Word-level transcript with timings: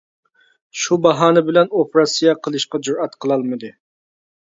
شۇ 0.83 0.97
باھانە 1.07 1.45
بىلەن 1.51 1.69
ئوپېراتسىيە 1.81 2.37
قىلىشقا 2.43 2.85
جۈرئەت 2.91 3.19
قىلالمىدى. 3.23 3.75